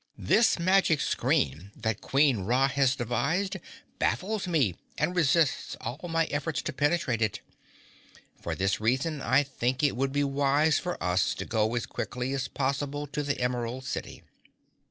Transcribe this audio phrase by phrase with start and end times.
[0.17, 3.57] "This magic screen that Queen Ra has devised
[3.99, 7.39] baffles me and resists all my efforts to penetrate it.
[8.41, 12.33] For this reason I think it would be wise for us to go as quickly
[12.33, 14.23] as possible to the Emerald City.